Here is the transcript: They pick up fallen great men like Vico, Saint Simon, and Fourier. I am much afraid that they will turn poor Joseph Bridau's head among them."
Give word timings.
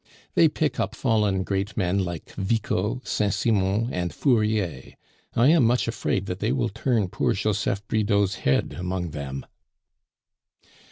They 0.33 0.47
pick 0.47 0.79
up 0.79 0.95
fallen 0.95 1.43
great 1.43 1.77
men 1.77 2.03
like 2.03 2.31
Vico, 2.31 3.01
Saint 3.05 3.35
Simon, 3.35 3.93
and 3.93 4.11
Fourier. 4.11 4.95
I 5.35 5.49
am 5.49 5.63
much 5.63 5.87
afraid 5.87 6.25
that 6.25 6.39
they 6.39 6.51
will 6.51 6.69
turn 6.69 7.07
poor 7.07 7.33
Joseph 7.33 7.87
Bridau's 7.87 8.37
head 8.41 8.75
among 8.79 9.11
them." 9.11 9.45